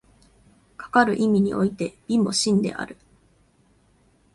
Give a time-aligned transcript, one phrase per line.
[0.77, 2.97] かかる意味において美も真である。